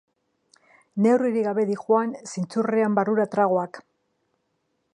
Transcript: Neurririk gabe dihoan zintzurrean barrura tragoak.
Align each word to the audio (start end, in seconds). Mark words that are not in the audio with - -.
Neurririk 1.05 1.45
gabe 1.49 1.65
dihoan 1.71 2.15
zintzurrean 2.35 2.97
barrura 3.01 3.27
tragoak. 3.37 3.83